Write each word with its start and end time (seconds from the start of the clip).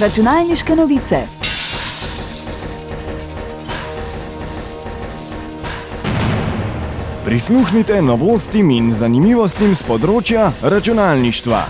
Računalniške 0.00 0.74
novice. 0.76 1.16
Prisluhnite 7.24 8.02
novostim 8.02 8.70
in 8.74 8.90
zanimivostim 8.92 9.76
z 9.78 9.86
področja 9.86 10.50
računalništva. 10.62 11.62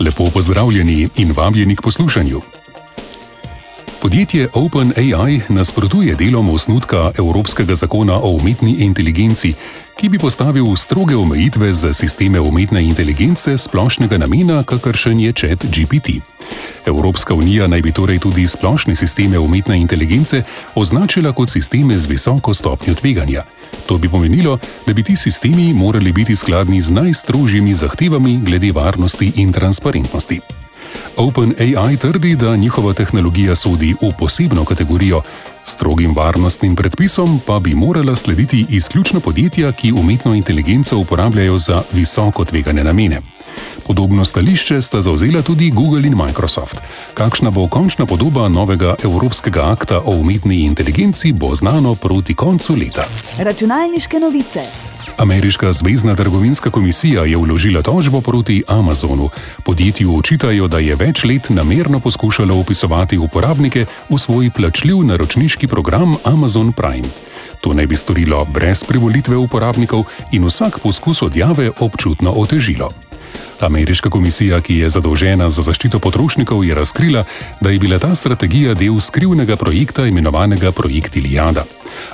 Lepo 0.00 0.28
pozdravljeni 0.28 1.08
in 1.16 1.32
vabljeni 1.32 1.76
k 1.76 1.88
poslušanju. 1.88 2.59
Podjetje 4.00 4.48
OpenAI 4.52 5.40
nasprotuje 5.48 6.14
delom 6.14 6.50
osnutka 6.50 7.10
Evropskega 7.18 7.74
zakona 7.74 8.16
o 8.22 8.30
umetni 8.30 8.72
inteligenci, 8.78 9.54
ki 9.96 10.08
bi 10.08 10.18
postavil 10.18 10.76
stroge 10.76 11.16
omejitve 11.16 11.72
za 11.72 11.92
sisteme 11.92 12.40
umetne 12.40 12.82
inteligence 12.82 13.58
splošnega 13.58 14.18
namena, 14.18 14.62
kakršen 14.62 15.20
je 15.20 15.32
Chat 15.32 15.64
GPT. 15.64 16.08
Evropska 16.86 17.34
unija 17.34 17.66
naj 17.66 17.82
bi 17.82 17.92
torej 17.92 18.18
tudi 18.18 18.48
splošne 18.48 18.96
sisteme 18.96 19.38
umetne 19.38 19.76
inteligence 19.80 20.42
označila 20.74 21.32
kot 21.32 21.50
sisteme 21.50 21.98
z 21.98 22.06
visoko 22.06 22.54
stopnjo 22.54 22.94
tveganja. 22.94 23.42
To 23.86 23.98
bi 23.98 24.08
pomenilo, 24.08 24.58
da 24.86 24.92
bi 24.92 25.02
ti 25.02 25.16
sistemi 25.16 25.74
morali 25.74 26.12
biti 26.12 26.36
skladni 26.36 26.80
z 26.80 26.90
najstrožjimi 26.90 27.74
zahtevami 27.74 28.40
glede 28.44 28.72
varnosti 28.72 29.32
in 29.36 29.52
transparentnosti. 29.52 30.59
OpenAI 31.20 31.96
trdi, 31.96 32.36
da 32.36 32.56
njihova 32.56 32.92
tehnologija 32.92 33.54
sodi 33.54 33.94
v 34.02 34.10
posebno 34.18 34.64
kategorijo, 34.64 35.22
strogim 35.64 36.16
varnostnim 36.16 36.76
predpisom 36.76 37.40
pa 37.46 37.58
bi 37.58 37.74
morala 37.74 38.16
slediti 38.16 38.66
izključno 38.68 39.20
podjetja, 39.20 39.72
ki 39.72 39.92
umetno 39.92 40.34
inteligenco 40.34 40.98
uporabljajo 40.98 41.58
za 41.58 41.82
visoko 41.92 42.44
tvegane 42.44 42.84
namene. 42.84 43.20
Podobno 43.86 44.24
stališče 44.24 44.82
sta 44.82 45.00
zauzela 45.00 45.42
tudi 45.42 45.70
Google 45.70 46.06
in 46.06 46.16
Microsoft. 46.16 46.76
Kakšna 47.14 47.50
bo 47.50 47.68
končna 47.68 48.06
podoba 48.06 48.48
novega 48.48 48.94
Evropskega 49.04 49.72
akta 49.72 50.00
o 50.04 50.10
umetni 50.10 50.60
inteligenci, 50.60 51.32
bo 51.32 51.54
znano 51.54 51.94
proti 51.94 52.34
koncu 52.34 52.74
leta. 52.74 53.04
Računalniške 53.38 54.18
novice. 54.18 54.60
Ameriška 55.20 55.72
zvezdna 55.72 56.14
trgovinska 56.16 56.70
komisija 56.70 57.24
je 57.24 57.36
vložila 57.36 57.82
tožbo 57.82 58.20
proti 58.20 58.62
Amazonu. 58.68 59.28
Podjetju 59.64 60.16
očitajo, 60.18 60.68
da 60.68 60.78
je 60.78 60.96
več 60.96 61.24
let 61.24 61.50
namerno 61.50 62.00
poskušalo 62.00 62.56
upisovati 62.56 63.18
uporabnike 63.18 63.84
v 64.08 64.18
svoj 64.18 64.50
plačljiv 64.56 65.04
naročniški 65.04 65.68
program 65.68 66.16
Amazon 66.24 66.72
Prime. 66.72 67.08
To 67.60 67.74
naj 67.74 67.86
bi 67.86 67.96
storilo 67.96 68.44
brez 68.44 68.84
privolitve 68.84 69.36
uporabnikov 69.36 70.04
in 70.32 70.44
vsak 70.44 70.80
poskus 70.82 71.22
odjave 71.22 71.70
občutno 71.78 72.32
otežilo. 72.32 72.90
Ameriška 73.60 74.10
komisija, 74.10 74.60
ki 74.60 74.76
je 74.76 74.88
zadolžena 74.88 75.50
za 75.50 75.62
zaščito 75.62 75.98
potrošnikov, 75.98 76.64
je 76.64 76.74
razkrila, 76.74 77.24
da 77.60 77.70
je 77.70 77.78
bila 77.78 77.98
ta 77.98 78.14
strategija 78.14 78.74
del 78.74 79.00
skrivnega 79.00 79.56
projekta 79.56 80.06
imenovanega 80.06 80.72
Projekt 80.72 81.16
Iliada. 81.16 81.64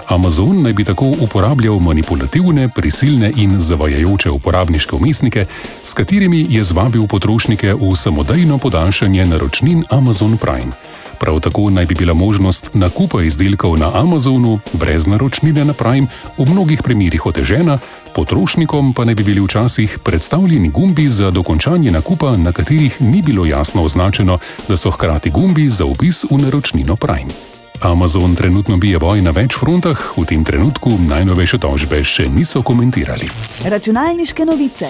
Amazon 0.06 0.62
naj 0.62 0.72
bi 0.72 0.84
tako 0.84 1.12
uporabljal 1.20 1.78
manipulativne, 1.78 2.68
prisilne 2.68 3.32
in 3.36 3.60
zavajajoče 3.60 4.30
uporabniške 4.30 4.96
umestnike, 4.96 5.46
s 5.82 5.94
katerimi 5.94 6.46
je 6.50 6.64
zvabil 6.64 7.06
potrošnike 7.06 7.74
v 7.74 7.96
samodejno 7.96 8.58
podaljšanje 8.58 9.26
naročnin 9.26 9.84
Amazon 9.90 10.36
Prime. 10.36 10.72
Prav 11.18 11.40
tako 11.40 11.70
naj 11.70 11.86
bi 11.86 11.94
bila 11.94 12.14
možnost 12.14 12.70
nakupa 12.74 13.22
izdelkov 13.22 13.78
na 13.78 13.90
Amazonu 13.94 14.58
brez 14.72 15.06
naročnine 15.06 15.64
na 15.64 15.72
Prime 15.72 16.06
v 16.38 16.50
mnogih 16.50 16.82
primerjih 16.82 17.26
otežena, 17.26 17.78
potrošnikom 18.16 18.94
pa 18.96 19.04
naj 19.04 19.14
bi 19.14 19.24
bili 19.24 19.40
včasih 19.44 19.98
predstavljeni 20.04 20.70
gumbi 20.70 21.10
za 21.10 21.30
dokončanje 21.30 21.90
nakupa, 21.90 22.36
na 22.36 22.52
katerih 22.52 22.96
ni 23.00 23.22
bilo 23.22 23.46
jasno 23.46 23.82
označeno, 23.84 24.38
da 24.68 24.76
so 24.76 24.90
hkrati 24.90 25.30
gumbi 25.30 25.70
za 25.70 25.84
upis 25.84 26.24
v 26.24 26.38
naročnino 26.40 26.96
Prime. 26.96 27.32
Amazon 27.80 28.34
trenutno 28.34 28.76
bije 28.76 28.98
boj 28.98 29.20
na 29.20 29.30
več 29.30 29.58
frontah, 29.60 30.00
v 30.16 30.24
tem 30.24 30.44
trenutku 30.44 30.96
najnovejše 31.08 31.58
tožbe 31.58 32.00
še 32.04 32.24
niso 32.28 32.62
komentirali. 32.62 33.28
Računalniške 33.64 34.46
novice. 34.48 34.88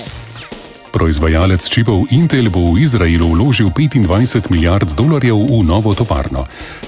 Proizvajalec 0.94 1.66
čipov 1.69 2.06
Intel 2.15 2.47
bo 2.48 2.72
v 2.72 2.86
Izraelu 2.86 3.32
vložil 3.34 3.75
25 3.75 4.50
milijard 4.54 4.94
dolarjev 4.94 5.36
v 5.50 5.65
novo 5.66 5.94
tovarno. 5.98 6.47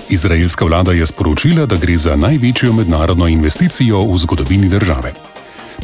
Izraelska 0.09 0.65
vlada 0.65 0.94
je 0.94 1.06
sporočila, 1.06 1.66
da 1.66 1.77
gre 1.77 1.98
za 1.98 2.16
največjo 2.16 2.72
mednarodno 2.72 3.27
investicijo 3.27 4.06
v 4.06 4.22
zgodovini 4.22 4.71
države. 4.71 5.12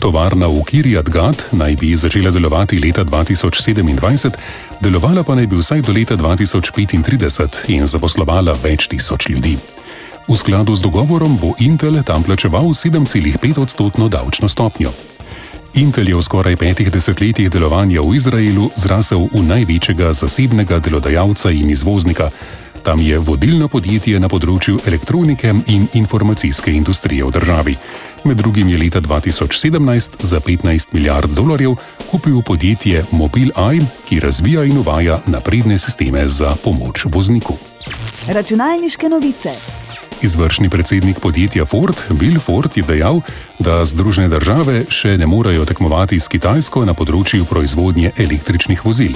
Tovarna 0.04 0.53
v 0.53 0.60
Kirijat 0.69 1.09
Gat 1.09 1.48
naj 1.56 1.81
bi 1.81 1.97
začela 1.97 2.28
delovati 2.28 2.76
leta 2.76 3.00
2027, 3.04 4.37
delovala 4.76 5.25
pa 5.25 5.32
naj 5.32 5.48
bi 5.48 5.56
vsaj 5.56 5.81
do 5.81 5.97
leta 5.97 6.12
2035 6.12 7.72
in 7.72 7.88
zaposlovala 7.88 8.53
več 8.60 8.84
tisoč 8.93 9.32
ljudi. 9.32 9.56
V 10.28 10.37
skladu 10.37 10.76
z 10.76 10.84
dogovorom 10.84 11.41
bo 11.41 11.56
Intel 11.56 11.97
tam 12.04 12.20
plačeval 12.20 12.76
7,5 12.76 13.56
odstotno 13.56 14.12
davčno 14.12 14.44
stopnjo. 14.44 14.93
Intel 15.81 16.12
je 16.12 16.20
v 16.20 16.22
skoraj 16.22 16.60
petih 16.60 16.93
desetletjih 16.93 17.48
delovanja 17.48 18.04
v 18.04 18.20
Izraelu 18.20 18.69
zrasel 18.76 19.25
v 19.32 19.41
največjega 19.41 20.12
zasebnega 20.12 20.84
delodajalca 20.84 21.48
in 21.48 21.72
izvoznika. 21.72 22.28
Tam 22.84 23.00
je 23.00 23.16
vodilno 23.16 23.72
podjetje 23.72 24.20
na 24.20 24.28
področju 24.28 24.84
elektronike 24.84 25.48
in 25.72 25.88
informacijske 25.97 26.69
industrije 26.76 27.25
v 27.25 27.32
državi. 27.32 27.76
Med 28.24 28.36
drugim 28.36 28.68
je 28.68 28.78
leta 28.78 29.00
2017 29.00 30.10
za 30.20 30.40
15 30.40 30.88
milijard 30.92 31.30
dolarjev 31.30 31.74
kupil 32.10 32.42
podjetje 32.42 33.04
Mobileye, 33.10 33.80
ki 34.08 34.20
razvija 34.20 34.64
in 34.64 34.78
uvaja 34.78 35.20
napredne 35.26 35.78
sisteme 35.78 36.28
za 36.28 36.56
pomoč 36.64 37.04
vozniku. 37.04 37.56
Računalniške 38.28 39.08
novice. 39.08 39.48
Izvršni 40.22 40.70
predsednik 40.70 41.20
podjetja 41.20 41.64
Ford, 41.64 41.96
Bill 42.10 42.40
Ford, 42.40 42.76
je 42.76 42.82
dejal, 42.82 43.20
da 43.58 43.84
Združene 43.84 44.28
države 44.28 44.84
še 44.88 45.16
ne 45.16 45.26
morejo 45.26 45.64
tekmovati 45.64 46.20
s 46.20 46.28
Kitajsko 46.28 46.84
na 46.84 46.94
področju 46.94 47.44
proizvodnje 47.44 48.12
električnih 48.16 48.84
vozil. 48.84 49.12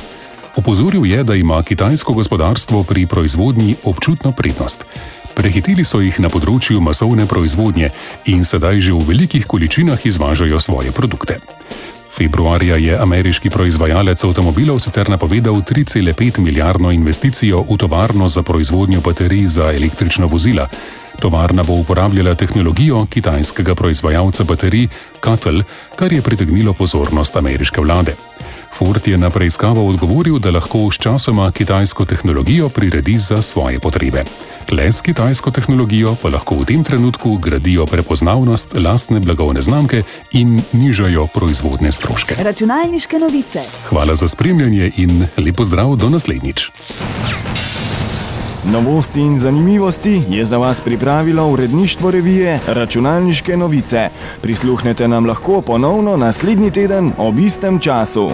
Opozoril 0.56 1.06
je, 1.06 1.24
da 1.24 1.34
ima 1.34 1.62
kitajsko 1.62 2.12
gospodarstvo 2.12 2.82
pri 2.84 3.06
proizvodnji 3.06 3.76
občutno 3.84 4.32
prednost. 4.32 4.84
Prehiteli 5.38 5.84
so 5.86 6.00
jih 6.02 6.16
na 6.18 6.26
področju 6.26 6.80
masovne 6.82 7.22
proizvodnje 7.30 7.92
in 8.26 8.40
sedaj 8.42 8.80
že 8.82 8.94
v 8.96 9.04
velikih 9.06 9.44
količinah 9.46 10.02
izvažajo 10.02 10.58
svoje 10.58 10.90
produkte. 10.90 11.36
Februarja 12.18 12.74
je 12.82 12.96
ameriški 12.98 13.46
proizvajalec 13.54 14.24
avtomobilov 14.26 14.80
sicer 14.82 15.06
napovedal 15.06 15.62
3,5 15.62 16.42
milijardno 16.42 16.90
investicijo 16.90 17.62
v 17.62 17.76
tovarno 17.78 18.26
za 18.26 18.42
proizvodnjo 18.42 18.98
baterij 19.00 19.46
za 19.46 19.70
električna 19.70 20.26
vozila. 20.26 20.66
Tovarna 21.22 21.62
bo 21.62 21.78
uporabljala 21.78 22.34
tehnologijo 22.34 23.06
kitajskega 23.06 23.74
proizvajalca 23.78 24.44
baterij 24.44 24.88
Katel, 25.20 25.62
kar 25.94 26.12
je 26.12 26.22
pritegnilo 26.22 26.72
pozornost 26.72 27.36
ameriške 27.36 27.80
vlade. 27.80 28.18
Ford 28.72 29.08
je 29.08 29.18
na 29.18 29.30
preiskavo 29.30 29.88
odgovoril, 29.88 30.38
da 30.38 30.50
lahko 30.50 30.90
s 30.90 30.98
časoma 30.98 31.50
kitajsko 31.52 32.04
tehnologijo 32.04 32.68
priredi 32.68 33.18
za 33.18 33.42
svoje 33.42 33.80
potrebe. 33.80 34.24
Le 34.70 34.92
s 34.92 35.02
kitajsko 35.02 35.50
tehnologijo 35.50 36.16
pa 36.22 36.28
lahko 36.28 36.54
v 36.54 36.64
tem 36.64 36.84
trenutku 36.84 37.36
gradijo 37.36 37.86
prepoznavnost 37.86 38.74
lastne 38.78 39.20
blagovne 39.20 39.62
znamke 39.62 40.02
in 40.32 40.62
nižajo 40.72 41.26
proizvodne 41.26 41.92
stroške. 41.92 42.34
Računalniške 42.38 43.18
novice. 43.18 43.60
Hvala 43.88 44.14
za 44.14 44.28
spremljanje 44.28 44.90
in 44.96 45.26
lepo 45.36 45.64
zdrav 45.64 45.96
do 45.96 46.08
naslednjič. 46.08 46.70
Novosti 48.72 49.20
in 49.20 49.38
zanimivosti 49.38 50.22
je 50.28 50.44
za 50.44 50.58
vas 50.58 50.80
pripravilo 50.80 51.48
uredništvo 51.48 52.10
revije 52.10 52.60
Računalniške 52.66 53.56
novice. 53.56 54.08
Prisluhnete 54.42 55.08
nam 55.08 55.26
lahko 55.26 55.60
ponovno 55.60 56.16
naslednji 56.16 56.70
teden 56.70 57.12
ob 57.18 57.38
istem 57.38 57.78
času. 57.78 58.30